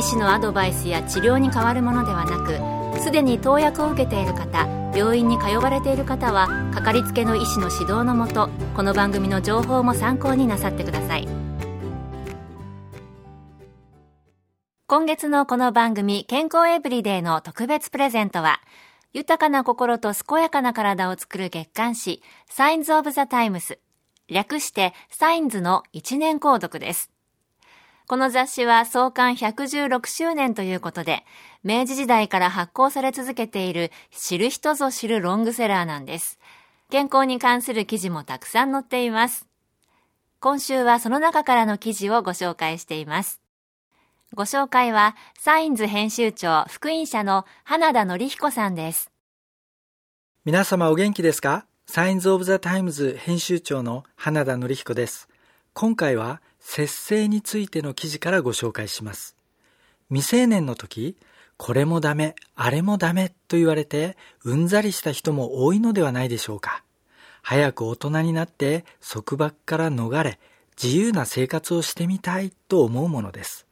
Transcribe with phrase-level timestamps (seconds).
[0.00, 11.28] 医師のアドバイスや治療に変わるものではなくすでに投薬を受けている方病院に通われている方はかかりつけの医師の指導のもとこの番組の情報も参考になさってください。
[14.86, 18.60] 今月のこの番組健康エブリデイの特別プレゼントは
[19.12, 23.78] 豊かな心と健やかな体を作る月刊誌サインズ・オブ・ザ・タイムス
[24.28, 27.10] 略してサインズの1年購読です。
[28.10, 31.24] この雑誌は創刊116周年ということで、
[31.62, 36.40] 明治時代から発行され続けている知る人ぞ知るロングセラーなんです。
[36.90, 39.46] 健康に関する記事もたくさん載っています。
[40.40, 43.40] 今週はその中からの記事をご紹介しています。
[44.34, 49.12] ご紹介は、サインズ編集長福音社の花田則彦さんです。
[50.44, 51.64] 皆様お元気ですか？
[51.86, 55.28] サインズ・オブ・ザ・タイムズ編集長の花田則彦です。
[55.74, 59.36] 今回は節制についての記事からご紹介します。
[60.08, 61.16] 未成年の時、
[61.56, 66.84] これもダメ、あれもダメと言われてうんざりした人も多いのではないでしょうか。
[67.42, 70.38] 早く大人になって束縛から逃れ、
[70.82, 73.66] 自由な生活をしてみたいと思うものです。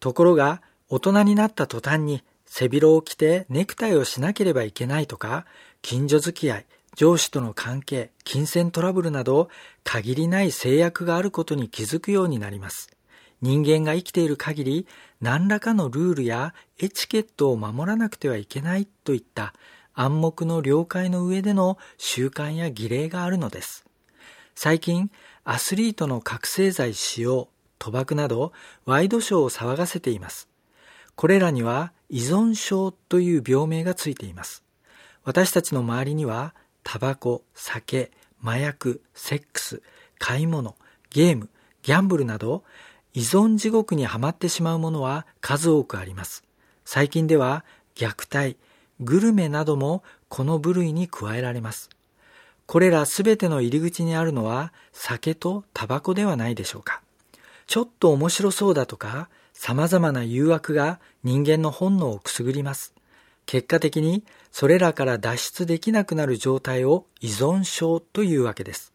[0.00, 5.44] ところが、大人になった途端に背広を着てネクタイをしなければいけないとか、
[5.82, 6.66] 近所付き合い、
[6.98, 9.50] 上司との関係、金銭トラブルなど、
[9.84, 12.90] 限りない制約があることに気づくようになります。
[13.40, 14.86] 人間が生きている限り、
[15.20, 19.54] 何らかのルールやエチケットを守らなくてはいけないといった
[19.94, 23.84] 暗黙の了解の上での習慣や儀礼があるのです。
[24.56, 25.12] 最近、
[25.44, 27.48] アスリートの覚醒剤使用、
[27.78, 28.52] 賭博など、
[28.86, 30.48] ワイドショーを騒がせています。
[31.14, 34.64] これらには依存症という病名がついています。
[35.22, 36.56] 私たちの周りには
[36.90, 38.10] タバコ、酒、
[38.42, 39.82] 麻薬、セックス、
[40.18, 40.74] 買い物、
[41.10, 41.50] ゲーム、
[41.82, 42.64] ギャンブルなど
[43.12, 46.44] 依存地獄にはまってしまうものは数多くあります。
[46.86, 48.56] 最近では虐待、
[49.00, 51.90] グルメなどもこの部類に加えられます。
[52.64, 57.02] これらすべての入り口にあるのは酒とタバコではないでしょうか。
[57.66, 62.94] ちょっと面白そうだとか様々な誘惑が人間の本能をくすぐります。
[63.48, 68.92] 結果的にそれらから脱出できなくなる状態を依存症というわけです。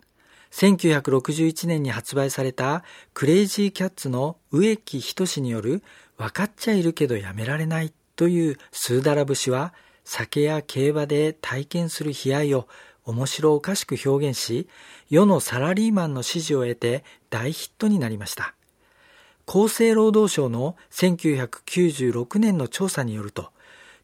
[0.52, 2.84] 1961年に発売された
[3.16, 5.82] クレイジーキャッツの植木仁による
[6.18, 12.68] 分かっちゃいるけどやめられないというスーダラ節は酒や競馬で体験する悲哀を
[13.06, 14.68] 面白おかしく表現し
[15.10, 18.54] 世のサラリーマンの支持を得て大ヒットになりました。
[19.48, 23.53] 厚生労働省の1996年の調査によると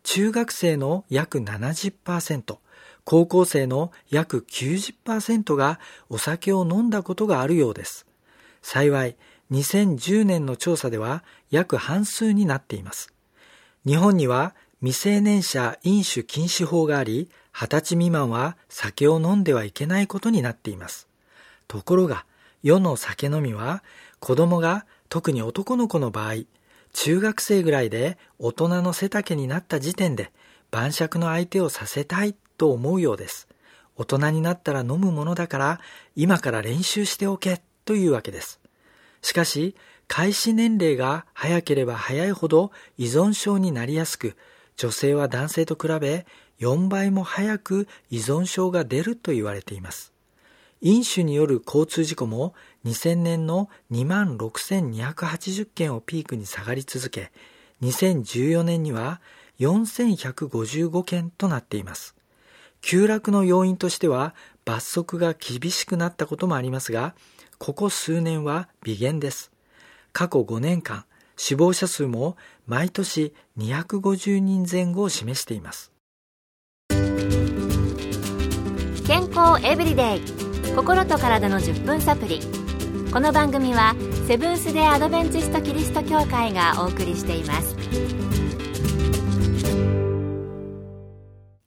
[0.04, 2.58] 中学生の約70%、
[3.04, 5.80] 高校生の約90%が
[6.10, 8.06] お酒を飲んだことがあるようです。
[8.62, 9.16] 幸い、
[9.52, 13.14] 2010年の調査では約半数になっています。
[13.86, 21.08] 日本には未成年者飲酒禁止法があり、20歳未満は酒を飲んではいけないことになっています。
[21.68, 22.26] ところが、
[22.64, 23.84] 世の酒飲みは
[24.20, 26.44] 子供が特に男の子の場合、
[26.94, 30.32] 中学生ぐらいで大人の背丈になった時点で
[30.72, 33.48] 晩酌の相手をさせたいと思うようです。
[33.96, 35.80] 大人になったら飲むものだから
[36.16, 38.60] 今から練習しておけというわけです。
[39.22, 39.76] しかし、
[40.08, 44.36] 開始年齢が早ければ早いほど依存症になりやすく、
[44.76, 46.26] 女性は男性と比べ
[46.60, 50.14] 4倍も早く依存症が出ると言われています。
[50.82, 52.54] 飲酒による交通事故も
[52.86, 57.32] 2000年の2万6280件をピークに下がり続け、
[57.82, 59.20] 2014年には
[59.60, 62.16] 4155件となっています。
[62.82, 64.34] 急落の要因としては
[64.64, 67.14] 罰則が厳しくなったこともありますが、
[67.58, 69.52] ここ数年は微減です。
[70.14, 71.04] 過去5年間、
[71.36, 72.38] 死亡者数も
[72.68, 75.92] 毎年250人前後を示しています。
[79.06, 82.40] 健康エブリデイ心と体の10分サプリ。
[83.12, 83.96] この番組は
[84.28, 87.76] セブンス・デ・アドベンチスト・キリスト教会がお送りしています。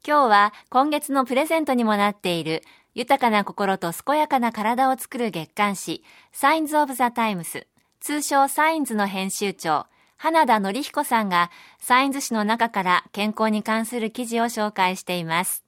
[0.07, 2.63] 今日は今月のプレゼントにもなっている
[2.95, 6.03] 豊かな心と健やかな体を作る月刊誌
[6.33, 7.67] サインズ・オブ・ザ・タイムス
[8.01, 15.65] 通称サインズの編集長花田則彦さんがサインズ紙の中から健康に関する記事を紹介しています。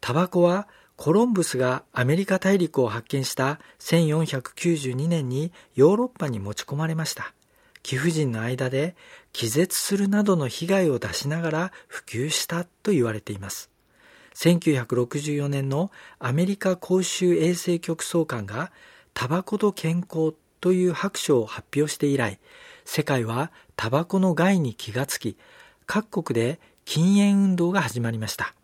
[0.00, 0.66] タバコは
[1.02, 7.32] コロンブスがアメリカ大陸を発見した1492年にヨーロッパに持ち込まれました。
[7.82, 8.94] 貴婦人の間で
[9.32, 13.70] 気絶するなどの被害を出しながら普及したと言われています。
[14.34, 18.70] 1964年のアメリカ公衆衛生局総監が
[19.14, 22.38] タバコと健康という白書を発表して以来、
[22.84, 25.38] 世界はタバコの害に気がつき、
[25.86, 28.54] 各国で禁煙運動が始まりました。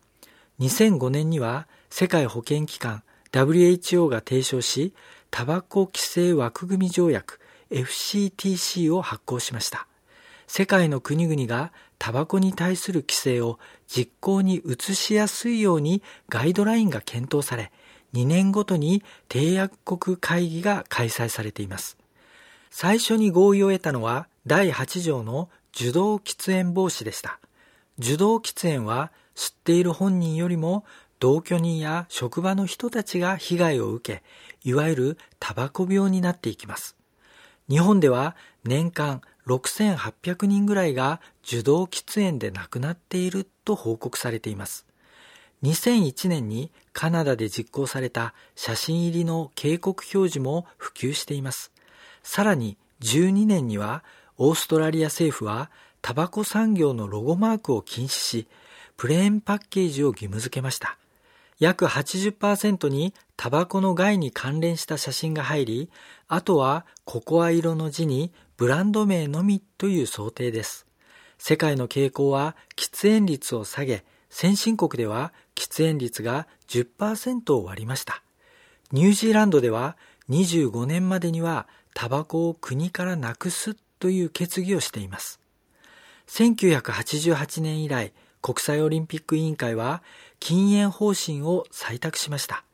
[0.61, 4.95] 2005年には世界保健機関 WHO が提唱し、
[5.31, 9.87] タバコ規制枠組条約 FCTC を発行しました。
[10.47, 13.59] 世界の国々がタバコに対する規制を
[13.89, 17.73] 実行に移しやすいようにガイドラインが検討され、
[18.15, 21.99] 2年ごとに締約国会議が開催されています。
[22.71, 27.39] 最初に合意を得たのは第8条の受動喫煙防止でした。
[27.99, 30.85] 受動喫煙は吸っている本人よりも
[31.21, 34.23] 同居人や職場の人たちが被害を受け、
[34.69, 36.97] いわゆるタバコ病になっていきます。
[37.69, 44.87] 日本では年間6800人ぐらいが受動喫煙で亡くなっていると報告されています。
[45.63, 51.73] 2001年にカナダで実行された写真入りの警告表示も普及しています。
[52.23, 54.05] さらに12年には
[54.37, 55.71] オーストラリア政府は
[56.03, 58.47] タバコ産業のロゴマークを禁止し、
[58.97, 60.97] プレーンパッケージを義務付けました。
[61.59, 65.91] 約80%にタバコの害に関連した写真が入り、
[66.29, 70.87] あとはココア色の字にブランド名のみという想定です。
[71.39, 78.23] 世界の傾向は喫煙率を下げ、先進国では喫煙率が10%を割りました。
[78.93, 79.97] ニュージーランドでは
[80.31, 85.41] 25年までにはタバコを国からなくすという決議をしています。
[86.29, 88.13] 1988年以来、
[88.43, 90.03] 国際オリンピック委員会は
[90.41, 92.65] 禁煙方針を採択しました。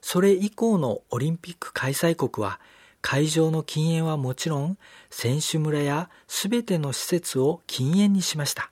[0.00, 2.60] それ以降のオリンピック開催国は
[3.00, 4.78] 会場の禁煙はもちろん
[5.10, 8.70] 選手村やすべての施設を禁煙にしました。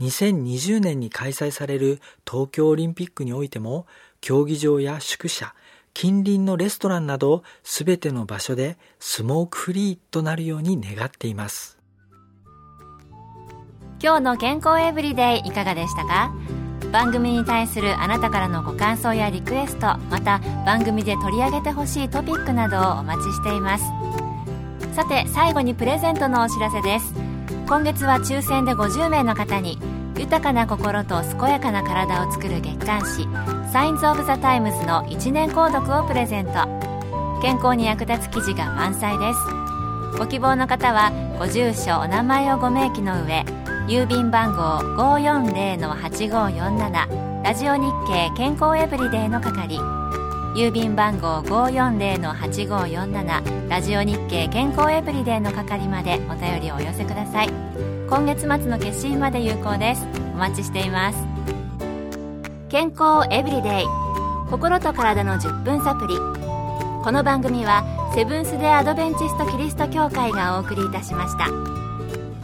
[0.00, 3.86] 2020年に開催される東京オリンピックにおいても
[4.20, 5.54] 競技場や宿舎、
[5.94, 11.81] 近隣のレストランなどすべての場所でスモークフリーとなるように願っています。
[14.02, 16.34] 今日の健康エブリデイいかがでしたか？
[16.90, 23.84] 番組に対するあなたからのご感想やリクエストまた番組で取り上げてほしいトピックなどをお待ちしています。
[24.92, 27.14] さて最後にプレゼントのお知らせです。
[27.68, 29.78] 今月は抽選で50名の方に
[30.18, 33.28] 豊かな心と健やかな体を作る月刊誌
[33.72, 36.52] サインズ・オブ・ザ・タイムズの1年購読をプレゼント。
[37.40, 39.38] 健康に役立つ記事が満載です。
[40.18, 43.44] ご希望の方はご住所お名前をご明記の上
[43.92, 49.78] 郵便番号540-8547ラジオ日経健康エブリデイの係。
[50.56, 57.50] 郵便番号540-8547ラジオ日経健康エブリデイの係までお便りをお寄せください。
[58.08, 60.06] 今月末の決心まで有効です。
[60.34, 61.18] お待ちしています。
[62.70, 63.84] 健康エブリデイ
[64.50, 66.16] 心と体の10分サプリ。
[67.04, 67.84] この番組は
[68.14, 71.81] セブンス・デ・アドベンチスト・キリスト教会がお送りいたしました。